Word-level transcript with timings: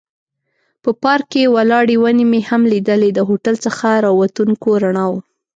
په 0.83 0.89
پارک 1.03 1.25
کې 1.33 1.51
ولاړې 1.55 1.95
ونې 2.01 2.25
مې 2.31 2.41
هم 2.49 2.61
لیدلې، 2.73 3.09
د 3.13 3.19
هوټل 3.29 3.55
څخه 3.65 3.87
را 4.03 4.11
وتونکو 4.19 4.69
رڼاوو. 4.83 5.19